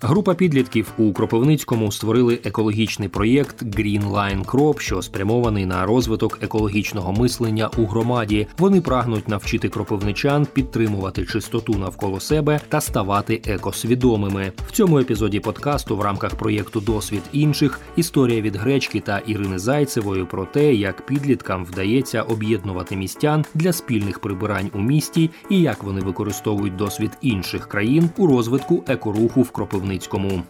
Група 0.00 0.34
підлітків 0.34 0.92
у 0.98 1.12
Кропивницькому 1.12 1.92
створили 1.92 2.38
екологічний 2.44 3.08
проєкт 3.08 3.62
Green 3.62 4.10
Line 4.10 4.44
Crop, 4.44 4.78
що 4.78 5.02
спрямований 5.02 5.66
на 5.66 5.86
розвиток 5.86 6.38
екологічного 6.42 7.12
мислення 7.12 7.70
у 7.76 7.86
громаді. 7.86 8.46
Вони 8.58 8.80
прагнуть 8.80 9.28
навчити 9.28 9.68
кропивничан 9.68 10.46
підтримувати 10.52 11.26
чистоту 11.26 11.74
навколо 11.74 12.20
себе 12.20 12.60
та 12.68 12.80
ставати 12.80 13.42
екосвідомими. 13.46 14.52
В 14.68 14.72
цьому 14.72 14.98
епізоді 14.98 15.40
подкасту 15.40 15.96
в 15.96 16.00
рамках 16.00 16.34
проєкту 16.34 16.80
Досвід 16.80 17.22
інших 17.32 17.80
історія 17.96 18.40
від 18.40 18.56
гречки 18.56 19.00
та 19.00 19.18
Ірини 19.18 19.58
Зайцевої 19.58 20.24
про 20.24 20.44
те, 20.44 20.74
як 20.74 21.06
підліткам 21.06 21.64
вдається 21.64 22.22
об'єднувати 22.22 22.96
містян 22.96 23.44
для 23.54 23.72
спільних 23.72 24.18
прибирань 24.18 24.70
у 24.74 24.78
місті 24.78 25.30
і 25.50 25.60
як 25.60 25.84
вони 25.84 26.00
використовують 26.00 26.76
досвід 26.76 27.10
інших 27.22 27.68
країн 27.68 28.10
у 28.16 28.26
розвитку 28.26 28.84
екоруху 28.86 29.42
в 29.42 29.50
Кропивницькому. 29.50 29.87
Кропивницькому. 29.88 30.44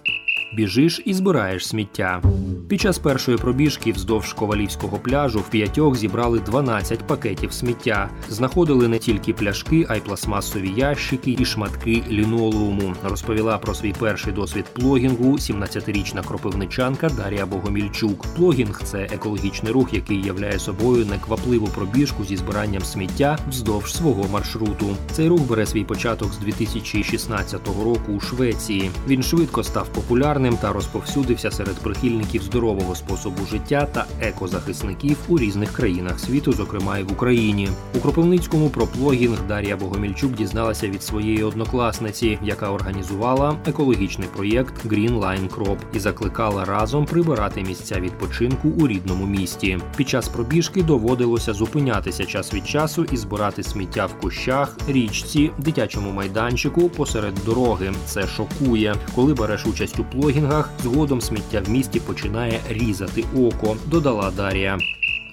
Біжиш 0.52 1.02
і 1.04 1.14
збираєш 1.14 1.66
сміття. 1.66 2.22
Під 2.68 2.80
час 2.80 2.98
першої 2.98 3.38
пробіжки 3.38 3.92
вздовж 3.92 4.32
ковалівського 4.32 4.98
пляжу 4.98 5.38
в 5.38 5.50
п'ятьох 5.50 5.96
зібрали 5.96 6.40
12 6.40 7.06
пакетів 7.06 7.52
сміття. 7.52 8.10
Знаходили 8.28 8.88
не 8.88 8.98
тільки 8.98 9.32
пляшки, 9.32 9.86
а 9.88 9.96
й 9.96 10.00
пластмасові 10.00 10.72
ящики 10.76 11.36
і 11.38 11.44
шматки 11.44 12.02
лінолеуму. 12.10 12.94
Розповіла 13.04 13.58
про 13.58 13.74
свій 13.74 13.94
перший 13.98 14.32
досвід 14.32 14.64
плогінгу 14.72 15.32
17-річна 15.32 16.26
кропивничанка 16.26 17.08
Дар'я 17.08 17.46
Богомільчук. 17.46 18.26
Плогінг 18.36 18.82
це 18.84 18.98
екологічний 18.98 19.72
рух, 19.72 19.94
який 19.94 20.22
являє 20.22 20.58
собою 20.58 21.06
неквапливу 21.06 21.66
пробіжку 21.66 22.24
зі 22.24 22.36
збиранням 22.36 22.82
сміття 22.82 23.38
вздовж 23.50 23.94
свого 23.94 24.28
маршруту. 24.32 24.86
Цей 25.12 25.28
рух 25.28 25.40
бере 25.40 25.66
свій 25.66 25.84
початок 25.84 26.32
з 26.32 26.38
2016 26.38 27.66
року 27.84 28.12
у 28.12 28.20
Швеції. 28.20 28.90
Він 29.08 29.22
швидко 29.22 29.62
став 29.62 29.88
популярним 29.88 30.37
популярним 30.38 30.56
та 30.56 30.72
розповсюдився 30.72 31.50
серед 31.50 31.74
прихильників 31.74 32.42
здорового 32.42 32.94
способу 32.94 33.46
життя 33.50 33.88
та 33.92 34.06
екозахисників 34.20 35.16
у 35.28 35.38
різних 35.38 35.72
країнах 35.72 36.20
світу, 36.20 36.52
зокрема 36.52 36.98
і 36.98 37.02
в 37.02 37.12
Україні. 37.12 37.68
У 37.94 37.98
Кропивницькому 37.98 38.70
про 38.70 38.86
плогінг 38.86 39.38
Дар'я 39.48 39.76
Богомільчук 39.76 40.32
дізналася 40.32 40.88
від 40.88 41.02
своєї 41.02 41.42
однокласниці, 41.42 42.38
яка 42.42 42.70
організувала 42.70 43.56
екологічний 43.66 44.28
проєкт 44.36 44.86
Green 44.86 45.20
Line 45.20 45.48
Crop 45.48 45.76
і 45.92 45.98
закликала 45.98 46.64
разом 46.64 47.06
прибирати 47.06 47.62
місця 47.62 48.00
відпочинку 48.00 48.68
у 48.68 48.88
рідному 48.88 49.26
місті. 49.26 49.78
Під 49.96 50.08
час 50.08 50.28
пробіжки 50.28 50.82
доводилося 50.82 51.52
зупинятися 51.52 52.24
час 52.24 52.54
від 52.54 52.68
часу 52.68 53.06
і 53.12 53.16
збирати 53.16 53.62
сміття 53.62 54.06
в 54.06 54.20
кущах, 54.20 54.76
річці, 54.88 55.50
дитячому 55.58 56.12
майданчику 56.12 56.88
посеред 56.88 57.34
дороги. 57.46 57.92
Це 58.06 58.26
шокує, 58.26 58.94
коли 59.14 59.34
береш 59.34 59.66
участь 59.66 59.98
у 59.98 60.04
плогінгу, 60.04 60.27
плогінгах 60.28 60.70
згодом 60.82 61.20
сміття 61.20 61.62
в 61.66 61.70
місті 61.70 62.00
починає 62.00 62.60
різати 62.68 63.24
око, 63.36 63.76
додала 63.86 64.30
Дарія. 64.36 64.78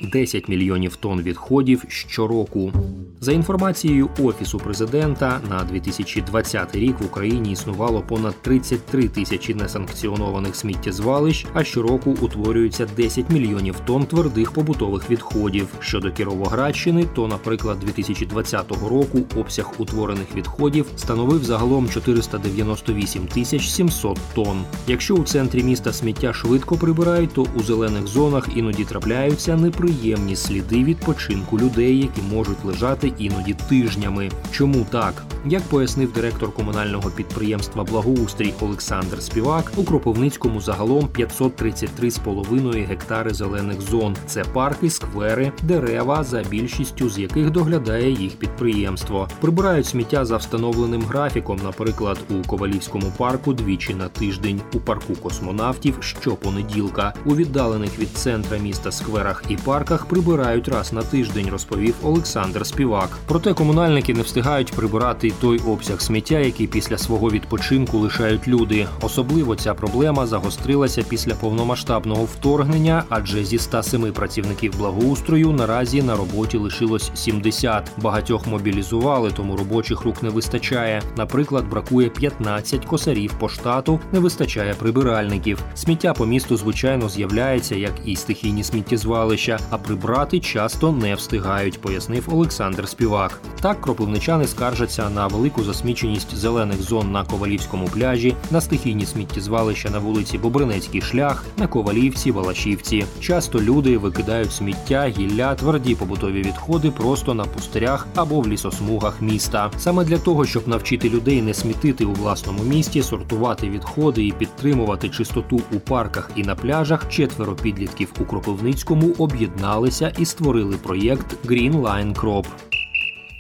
10 0.02 0.50
мільйонів 0.50 0.96
тонн 0.96 1.22
відходів 1.22 1.84
щороку. 1.88 2.74
За 3.20 3.32
інформацією 3.32 4.10
офісу 4.20 4.58
президента, 4.58 5.40
на 5.50 5.64
2020 5.64 6.76
рік 6.76 7.00
в 7.00 7.06
Україні 7.06 7.52
існувало 7.52 8.02
понад 8.02 8.42
33 8.42 9.08
тисячі 9.08 9.54
несанкціонованих 9.54 10.56
сміттєзвалищ, 10.56 11.46
а 11.54 11.64
щороку 11.64 12.16
утворюється 12.22 12.88
10 12.98 13.30
мільйонів 13.30 13.76
тонн 13.86 14.06
твердих 14.06 14.52
побутових 14.52 15.10
відходів. 15.10 15.68
Щодо 15.80 16.12
Кіровоградщини, 16.12 17.06
то, 17.16 17.28
наприклад, 17.28 17.80
2020 17.80 18.72
року 18.72 19.20
обсяг 19.36 19.74
утворених 19.78 20.36
відходів 20.36 20.86
становив 20.96 21.44
загалом 21.44 21.90
498 21.90 23.28
тисяч 23.28 23.70
700 23.70 24.20
тонн. 24.36 24.64
Якщо 24.88 25.16
у 25.16 25.24
центрі 25.24 25.64
міста 25.64 25.94
сміття 25.94 26.34
швидко 26.34 26.76
прибирають, 26.76 27.34
то 27.34 27.46
у 27.56 27.64
зелених 27.64 28.08
зонах 28.08 28.50
іноді 28.56 28.84
трапляються 28.84 29.56
неприємні 29.56 29.85
неприємні 29.86 30.36
сліди 30.36 30.84
відпочинку 30.84 31.60
людей, 31.60 32.00
які 32.00 32.22
можуть 32.22 32.66
лежати 32.66 33.14
іноді 33.18 33.56
тижнями. 33.70 34.30
Чому 34.52 34.86
так? 34.92 35.24
Як 35.46 35.62
пояснив 35.62 36.14
директор 36.14 36.54
комунального 36.54 37.10
підприємства 37.10 37.84
Благоустрій 37.84 38.54
Олександр 38.62 39.22
Співак, 39.22 39.72
у 39.76 39.84
Кропивницькому 39.84 40.62
загалом 40.62 41.10
533,5 41.14 42.88
гектари 42.88 43.34
зелених 43.34 43.82
зон. 43.82 44.16
Це 44.28 44.44
парки, 44.44 44.90
сквери, 44.90 45.52
дерева, 45.64 46.24
за 46.24 46.44
більшістю 46.44 47.10
з 47.10 47.20
яких 47.20 47.52
доглядає 47.52 48.12
їх 48.12 48.36
підприємство. 48.36 49.28
Прибирають 49.42 49.86
сміття 49.86 50.26
за 50.26 50.38
встановленим 50.38 51.02
графіком, 51.02 51.60
наприклад, 51.64 52.18
у 52.30 52.48
Ковалівському 52.48 53.14
парку 53.18 53.54
двічі 53.54 53.96
на 53.96 54.08
тиждень, 54.08 54.62
у 54.74 54.80
парку 54.80 55.16
космонавтів 55.16 55.98
щопонеділка, 56.00 57.14
у 57.26 57.36
віддалених 57.36 58.00
від 58.00 58.10
центра 58.10 58.58
міста 58.58 58.92
скверах 58.92 59.44
і 59.50 59.56
парках 59.56 59.75
парках 59.76 60.06
прибирають 60.06 60.68
раз 60.68 60.94
на 60.94 61.02
тиждень, 61.02 61.50
розповів 61.50 61.96
Олександр 62.04 62.68
Співак. 62.68 63.10
Проте 63.26 63.54
комунальники 63.54 64.14
не 64.14 64.22
встигають 64.22 64.72
прибирати 64.72 65.32
той 65.42 65.60
обсяг 65.60 66.02
сміття, 66.02 66.40
який 66.40 66.68
після 66.68 66.98
свого 66.98 67.30
відпочинку 67.30 67.98
лишають 67.98 68.48
люди. 68.48 68.88
Особливо 69.02 69.56
ця 69.56 69.74
проблема 69.74 70.28
загострилася 70.28 71.04
після 71.10 71.34
повномасштабного 71.34 72.24
вторгнення, 72.24 73.04
адже 73.10 73.46
зі 73.46 73.58
107 73.58 74.14
працівників 74.14 74.78
благоустрою 74.78 75.52
наразі 75.52 76.04
на 76.04 76.16
роботі 76.16 76.58
лишилось 76.58 77.12
70. 77.14 77.92
Багатьох 77.98 78.48
мобілізували, 78.48 79.32
тому 79.32 79.58
робочих 79.58 80.02
рук 80.02 80.24
не 80.24 80.30
вистачає. 80.30 81.02
Наприклад, 81.18 81.70
бракує 81.70 82.10
15 82.10 82.86
косарів 82.86 83.34
по 83.40 83.50
штату, 83.50 84.00
не 84.12 84.20
вистачає 84.20 84.74
прибиральників. 84.74 85.60
Сміття 85.74 86.14
по 86.14 86.26
місту 86.26 86.58
звичайно 86.58 87.10
з'являється, 87.10 87.76
як 87.76 87.94
і 88.06 88.16
стихійні 88.16 88.64
сміттєзвалища 88.64 89.60
а 89.70 89.78
прибрати 89.78 90.40
часто 90.40 90.92
не 90.92 91.16
встигають, 91.16 91.82
пояснив 91.82 92.34
Олександр 92.34 92.90
Співак. 92.90 93.42
Так 93.62 93.82
кропивничани 93.82 94.48
скаржаться 94.48 95.10
на 95.10 95.28
велику 95.28 95.64
засміченість 95.64 96.36
зелених 96.36 96.82
зон 96.82 97.12
на 97.12 97.26
ковалівському 97.26 97.88
пляжі, 97.88 98.36
на 98.52 98.62
стихійні 98.62 99.06
сміттєзвалища 99.06 99.90
на 99.90 100.00
вулиці 100.00 100.38
Бобринецький 100.38 101.02
шлях, 101.02 101.44
на 101.58 101.68
ковалівці, 101.68 102.32
Валашівці. 102.32 103.06
Часто 103.20 103.62
люди 103.62 103.98
викидають 103.98 104.52
сміття, 104.52 105.14
гілля, 105.18 105.56
тверді 105.56 105.96
побутові 105.96 106.42
відходи 106.42 106.92
просто 106.92 107.34
на 107.34 107.46
пустирях 107.46 108.08
або 108.16 108.42
в 108.42 108.48
лісосмугах 108.48 109.22
міста. 109.22 109.72
Саме 109.78 110.04
для 110.04 110.18
того, 110.18 110.46
щоб 110.46 110.68
навчити 110.68 111.10
людей 111.10 111.42
не 111.42 111.54
смітити 111.54 112.06
у 112.06 112.14
власному 112.14 112.64
місті, 112.64 113.04
сортувати 113.04 113.70
відходи 113.70 114.26
і 114.26 114.32
підтримувати 114.32 115.10
чистоту 115.10 115.62
у 115.72 115.80
парках 115.80 116.30
і 116.36 116.44
на 116.44 116.56
пляжах, 116.56 117.10
четверо 117.10 117.56
підлітків 117.56 118.14
у 118.20 118.26
Кропивницькому 118.26 119.14
об'єднали 119.18 119.55
об'єдналися 119.56 120.14
і 120.18 120.26
створили 120.26 120.78
проєкт 120.78 121.46
Green 121.46 121.82
Line 121.82 122.16
Crop. 122.16 122.46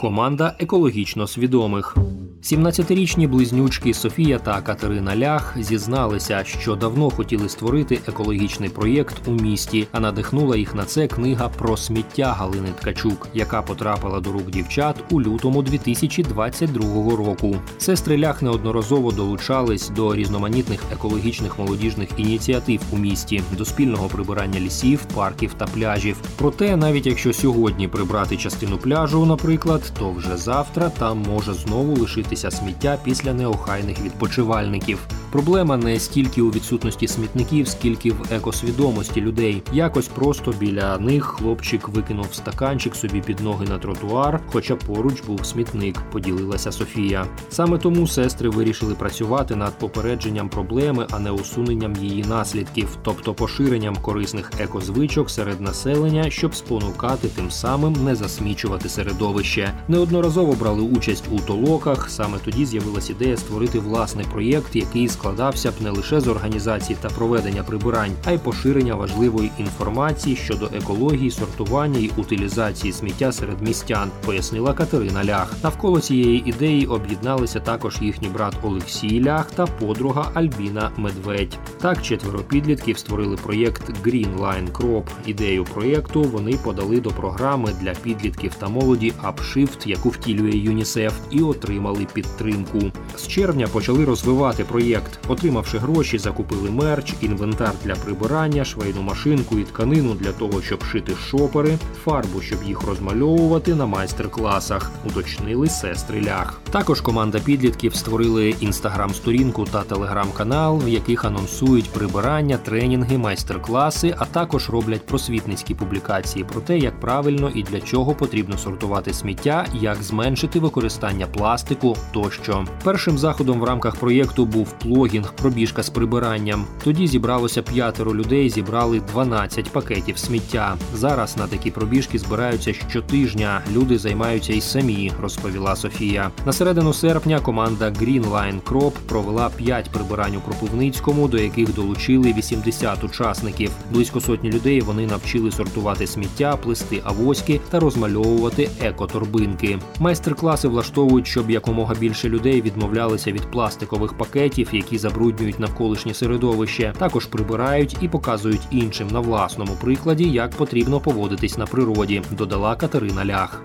Команда 0.01 0.55
екологічно 0.59 1.27
свідомих. 1.27 1.97
17-річні 2.45 3.27
близнючки 3.27 3.93
Софія 3.93 4.39
та 4.39 4.61
Катерина 4.61 5.17
Лях 5.17 5.57
зізналися, 5.59 6.43
що 6.43 6.75
давно 6.75 7.09
хотіли 7.09 7.49
створити 7.49 7.99
екологічний 8.07 8.69
проєкт 8.69 9.27
у 9.27 9.31
місті, 9.31 9.87
а 9.91 9.99
надихнула 9.99 10.57
їх 10.57 10.75
на 10.75 10.85
це 10.85 11.07
книга 11.07 11.49
про 11.49 11.77
сміття 11.77 12.33
Галини 12.33 12.67
Ткачук, 12.79 13.27
яка 13.33 13.61
потрапила 13.61 14.19
до 14.19 14.31
рук 14.31 14.49
дівчат 14.49 15.03
у 15.11 15.21
лютому 15.21 15.63
2022 15.63 17.15
року. 17.15 17.55
Сестри 17.77 18.19
Лях 18.19 18.41
неодноразово 18.41 19.11
долучались 19.11 19.89
до 19.89 20.15
різноманітних 20.15 20.79
екологічних 20.93 21.59
молодіжних 21.59 22.09
ініціатив 22.17 22.81
у 22.91 22.97
місті, 22.97 23.43
до 23.57 23.65
спільного 23.65 24.07
прибирання 24.07 24.59
лісів, 24.59 25.05
парків 25.15 25.53
та 25.53 25.65
пляжів. 25.65 26.17
Проте, 26.37 26.75
навіть 26.75 27.05
якщо 27.05 27.33
сьогодні 27.33 27.87
прибрати 27.87 28.37
частину 28.37 28.77
пляжу, 28.77 29.25
наприклад, 29.25 29.91
то 29.99 30.11
вже 30.11 30.37
завтра 30.37 30.89
там 30.89 31.23
може 31.29 31.53
знову 31.53 31.95
лишитися 31.95 32.34
з'явитися 32.35 32.51
сміття 32.51 32.97
після 33.03 33.33
неохайних 33.33 34.01
відпочивальників. 34.01 35.07
Проблема 35.35 35.77
не 35.77 35.99
стільки 35.99 36.41
у 36.41 36.49
відсутності 36.49 37.07
смітників, 37.07 37.67
скільки 37.67 38.11
в 38.11 38.25
екосвідомості 38.31 39.21
людей. 39.21 39.63
Якось 39.73 40.07
просто 40.07 40.53
біля 40.59 40.97
них 40.97 41.25
хлопчик 41.25 41.87
викинув 41.87 42.33
стаканчик 42.33 42.95
собі 42.95 43.21
під 43.21 43.39
ноги 43.39 43.65
на 43.69 43.77
тротуар, 43.77 44.41
хоча 44.51 44.75
поруч 44.75 45.21
був 45.21 45.45
смітник, 45.45 46.01
поділилася 46.11 46.71
Софія. 46.71 47.25
Саме 47.49 47.77
тому 47.77 48.07
сестри 48.07 48.49
вирішили 48.49 48.95
працювати 48.95 49.55
над 49.55 49.79
попередженням 49.79 50.49
проблеми, 50.49 51.07
а 51.11 51.19
не 51.19 51.31
усуненням 51.31 51.95
її 51.95 52.23
наслідків, 52.23 52.97
тобто 53.03 53.33
поширенням 53.33 53.95
корисних 53.95 54.51
екозвичок 54.59 55.29
серед 55.29 55.61
населення, 55.61 56.29
щоб 56.29 56.55
спонукати 56.55 57.27
тим 57.27 57.51
самим 57.51 57.93
не 58.05 58.15
засмічувати 58.15 58.89
середовище. 58.89 59.73
Неодноразово 59.87 60.53
брали 60.53 60.81
участь 60.81 61.25
у 61.31 61.39
толоках. 61.39 62.09
Саме 62.09 62.37
тоді 62.45 62.65
з'явилась 62.65 63.09
ідея 63.09 63.37
створити 63.37 63.79
власний 63.79 64.25
проєкт, 64.31 64.75
який 64.75 65.07
складає 65.07 65.24
складався 65.25 65.71
б 65.71 65.73
не 65.81 65.89
лише 65.89 66.21
з 66.21 66.27
організації 66.27 66.97
та 67.01 67.09
проведення 67.09 67.63
прибирань, 67.63 68.11
а 68.25 68.31
й 68.31 68.37
поширення 68.37 68.95
важливої 68.95 69.51
інформації 69.59 70.35
щодо 70.35 70.69
екології, 70.77 71.31
сортування 71.31 71.99
і 71.99 72.11
утилізації 72.17 72.93
сміття 72.93 73.31
серед 73.31 73.61
містян, 73.61 74.11
пояснила 74.25 74.73
Катерина 74.73 75.25
Лях. 75.25 75.53
Навколо 75.63 75.99
цієї 75.99 76.49
ідеї 76.49 76.87
об'єдналися 76.87 77.59
також 77.59 77.97
їхній 78.01 78.27
брат 78.27 78.55
Олексій 78.63 79.23
Лях 79.23 79.51
та 79.51 79.65
подруга 79.65 80.31
Альбіна 80.33 80.91
Медведь. 80.97 81.57
Так, 81.81 82.01
четверо 82.01 82.39
підлітків 82.39 82.97
створили 82.97 83.35
проєкт 83.35 83.83
Green 84.05 84.39
Line 84.39 84.71
Crop. 84.71 85.03
Ідею 85.25 85.63
проєкту 85.63 86.21
вони 86.21 86.53
подали 86.63 87.01
до 87.01 87.09
програми 87.09 87.69
для 87.81 87.93
підлітків 87.93 88.53
та 88.55 88.67
молоді 88.67 89.13
Upshift, 89.23 89.87
яку 89.87 90.09
втілює 90.09 90.55
ЮНІСЕФ, 90.57 91.13
і 91.31 91.41
отримали 91.41 92.07
підтримку. 92.13 92.79
З 93.15 93.27
червня 93.27 93.67
почали 93.67 94.05
розвивати 94.05 94.63
проєкт. 94.63 95.14
Отримавши 95.27 95.77
гроші, 95.77 96.17
закупили 96.17 96.71
мерч, 96.71 97.13
інвентар 97.21 97.71
для 97.83 97.95
прибирання, 97.95 98.65
швейну 98.65 99.01
машинку 99.01 99.59
і 99.59 99.63
тканину 99.63 100.13
для 100.13 100.31
того, 100.31 100.61
щоб 100.61 100.83
шити 100.83 101.13
шопери, 101.29 101.77
фарбу, 102.03 102.41
щоб 102.41 102.63
їх 102.63 102.81
розмальовувати 102.81 103.75
на 103.75 103.85
майстер-класах. 103.85 104.91
Уточнили 105.05 105.69
сестри 105.69 106.23
Лях. 106.23 106.61
Також 106.71 107.01
команда 107.01 107.39
підлітків 107.39 107.95
створили 107.95 108.49
інстаграм-сторінку 108.49 109.65
та 109.65 109.81
телеграм-канал, 109.81 110.81
в 110.85 110.89
яких 110.89 111.25
анонсують 111.25 111.89
прибирання, 111.89 112.57
тренінги, 112.57 113.17
майстер-класи, 113.17 114.15
а 114.17 114.25
також 114.25 114.69
роблять 114.69 115.05
просвітницькі 115.05 115.73
публікації 115.75 116.45
про 116.45 116.61
те, 116.61 116.77
як 116.77 116.99
правильно 116.99 117.51
і 117.55 117.63
для 117.63 117.81
чого 117.81 118.15
потрібно 118.15 118.57
сортувати 118.57 119.13
сміття, 119.13 119.65
як 119.73 120.03
зменшити 120.03 120.59
використання 120.59 121.27
пластику 121.27 121.95
тощо. 122.13 122.65
Першим 122.83 123.17
заходом 123.17 123.59
в 123.59 123.63
рамках 123.63 123.95
проєкту 123.95 124.45
був 124.45 124.71
плогінг 124.95 125.33
пробіжка 125.33 125.83
з 125.83 125.89
прибиранням. 125.89 126.65
Тоді 126.83 127.07
зібралося 127.07 127.61
п'ятеро 127.61 128.15
людей, 128.15 128.49
зібрали 128.49 128.99
12 128.99 129.69
пакетів 129.69 130.17
сміття. 130.17 130.77
Зараз 130.93 131.37
на 131.37 131.47
такі 131.47 131.71
пробіжки 131.71 132.19
збираються 132.19 132.73
щотижня. 132.73 133.61
Люди 133.73 133.97
займаються 133.97 134.53
і 134.53 134.61
самі, 134.61 135.11
розповіла 135.21 135.75
Софія. 135.75 136.31
На 136.45 136.53
середину 136.53 136.93
серпня 136.93 137.39
команда 137.39 137.85
Green 137.85 138.31
Line 138.31 138.61
Crop 138.61 138.91
провела 139.07 139.49
5 139.49 139.89
прибирань 139.89 140.35
у 140.35 140.41
Кропивницькому, 140.41 141.27
до 141.27 141.37
яких 141.37 141.73
долучили 141.73 142.33
80 142.33 143.03
учасників. 143.03 143.71
Близько 143.91 144.21
сотні 144.21 144.51
людей 144.51 144.81
вони 144.81 145.07
навчили 145.07 145.51
сортувати 145.51 146.07
сміття, 146.07 146.57
плести 146.57 147.01
авоськи 147.03 147.61
та 147.69 147.79
розмальовувати 147.79 148.69
екоторбинки. 148.81 149.79
Майстер-класи 149.99 150.67
влаштовують, 150.67 151.27
щоб 151.27 151.51
якомога 151.51 151.95
більше 151.95 152.29
людей 152.29 152.61
відмовлялися 152.61 153.31
від 153.31 153.51
пластикових 153.51 154.13
пакетів, 154.13 154.69
які 154.71 154.84
забруднюють 154.93 155.59
навколишнє 155.59 156.13
середовище. 156.13 156.93
Також 156.97 157.25
прибирають 157.25 157.97
і 158.01 158.07
показують 158.07 158.67
іншим 158.71 159.07
на 159.07 159.19
власному 159.19 159.71
прикладі, 159.81 160.29
як 160.29 160.51
потрібно 160.51 160.99
поводитись 160.99 161.57
на 161.57 161.65
природі. 161.65 162.21
Додала 162.31 162.75
Катерина 162.75 163.25
Лях. 163.25 163.61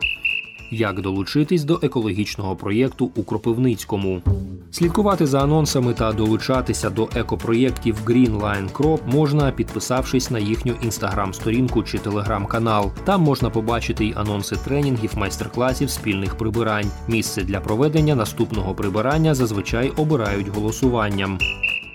Як 0.73 1.01
долучитись 1.01 1.65
до 1.65 1.81
екологічного 1.83 2.57
проєкту 2.57 3.11
у 3.17 3.23
Кропивницькому? 3.23 4.23
Слідкувати 4.71 5.27
за 5.27 5.43
анонсами 5.43 5.95
та 5.95 6.13
долучатися 6.13 6.91
до 6.91 7.09
екопроєктів 7.15 7.97
Green 8.07 8.41
Line 8.41 8.73
Crop 8.73 8.99
можна, 9.07 9.51
підписавшись 9.51 10.31
на 10.31 10.39
їхню 10.39 10.75
інстаграм-сторінку 10.83 11.83
чи 11.83 11.99
телеграм-канал. 11.99 12.91
Там 13.05 13.23
можна 13.23 13.51
побачити 13.51 14.05
й 14.05 14.15
анонси 14.17 14.57
тренінгів, 14.65 15.13
майстер-класів, 15.17 15.91
спільних 15.91 16.35
прибирань. 16.35 16.91
Місце 17.09 17.43
для 17.43 17.61
проведення 17.61 18.15
наступного 18.15 18.75
прибирання 18.75 19.35
зазвичай 19.35 19.93
обирають 19.97 20.49
голосуванням. 20.49 21.39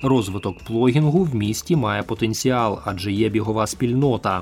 Розвиток 0.04 0.58
плогінгу 0.64 1.24
в 1.24 1.36
місті 1.36 1.76
має 1.76 2.04
потенціал, 2.04 2.80
адже 2.86 3.12
є 3.12 3.30
бігова 3.30 3.68
спільнота. 3.68 4.42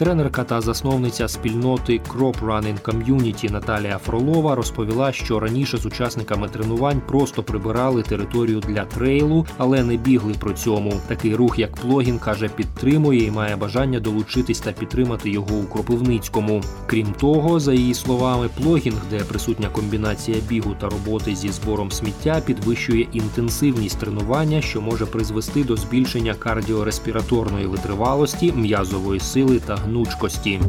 Тренерка 0.00 0.44
та 0.44 0.60
засновниця 0.60 1.28
спільноти 1.28 2.00
Crop 2.08 2.40
Running 2.46 2.80
Community 2.82 3.52
Наталія 3.52 3.98
Фролова 3.98 4.54
розповіла, 4.54 5.12
що 5.12 5.40
раніше 5.40 5.76
з 5.76 5.86
учасниками 5.86 6.48
тренувань 6.48 7.02
просто 7.08 7.42
прибирали 7.42 8.02
територію 8.02 8.60
для 8.60 8.84
трейлу, 8.84 9.46
але 9.58 9.82
не 9.82 9.96
бігли 9.96 10.34
при 10.40 10.54
цьому. 10.54 10.92
Такий 11.08 11.34
рух, 11.34 11.58
як 11.58 11.76
плогін, 11.76 12.18
каже, 12.18 12.48
підтримує 12.48 13.24
і 13.24 13.30
має 13.30 13.56
бажання 13.56 14.00
долучитись 14.00 14.60
та 14.60 14.72
підтримати 14.72 15.30
його 15.30 15.56
у 15.56 15.62
Кропивницькому. 15.62 16.62
Крім 16.86 17.12
того, 17.12 17.60
за 17.60 17.72
її 17.72 17.94
словами, 17.94 18.48
плогінг, 18.60 18.98
де 19.10 19.18
присутня 19.18 19.68
комбінація 19.68 20.36
бігу 20.48 20.76
та 20.80 20.88
роботи 20.88 21.34
зі 21.34 21.48
збором 21.48 21.90
сміття, 21.90 22.42
підвищує 22.46 23.06
інтенсивність 23.12 23.98
тренування, 23.98 24.60
що 24.60 24.80
може 24.80 25.06
призвести 25.06 25.64
до 25.64 25.76
збільшення 25.76 26.34
кардіореспіраторної 26.34 27.66
витривалості, 27.66 28.52
м'язової 28.52 29.20
сили 29.20 29.60
та 29.66 29.89
гнучкості. 29.90 30.60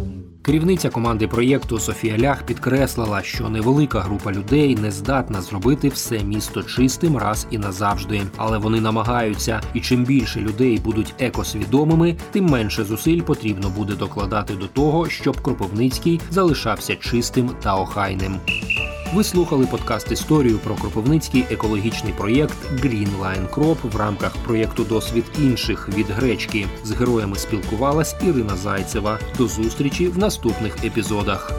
Керівниця 0.41 0.89
команди 0.89 1.27
проєкту 1.27 1.79
Софія 1.79 2.17
Лях 2.17 2.43
підкреслила, 2.43 3.21
що 3.23 3.49
невелика 3.49 3.99
група 3.99 4.31
людей 4.31 4.75
не 4.75 4.91
здатна 4.91 5.41
зробити 5.41 5.89
все 5.89 6.19
місто 6.19 6.63
чистим 6.63 7.17
раз 7.17 7.47
і 7.51 7.57
назавжди, 7.57 8.21
але 8.37 8.57
вони 8.57 8.81
намагаються, 8.81 9.61
і 9.73 9.81
чим 9.81 10.03
більше 10.03 10.39
людей 10.39 10.79
будуть 10.83 11.13
екосвідомими, 11.19 12.15
тим 12.31 12.45
менше 12.45 12.83
зусиль 12.83 13.21
потрібно 13.21 13.69
буде 13.69 13.93
докладати 13.93 14.53
до 14.53 14.67
того, 14.67 15.09
щоб 15.09 15.41
Кропивницький 15.41 16.21
залишався 16.31 16.95
чистим 16.95 17.49
та 17.63 17.75
охайним. 17.75 18.35
Ви 19.13 19.23
слухали 19.23 19.67
подкаст 19.67 20.11
історію 20.11 20.59
про 20.59 20.75
Кропивницький 20.75 21.45
екологічний 21.51 22.13
проєкт 22.13 22.57
Green 22.73 23.09
Line 23.21 23.49
Crop 23.49 23.77
в 23.83 23.95
рамках 23.95 24.37
проєкту 24.37 24.83
Досвід 24.83 25.23
інших 25.39 25.89
від 25.89 26.09
гречки. 26.09 26.67
З 26.83 26.91
героями 26.91 27.35
спілкувалась 27.35 28.15
Ірина 28.23 28.55
Зайцева. 28.55 29.19
До 29.37 29.47
зустрічі 29.47 30.07
в 30.07 30.17
наступних 30.17 30.85
епізодах. 30.85 31.51